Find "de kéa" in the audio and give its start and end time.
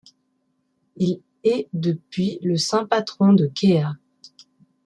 3.33-3.97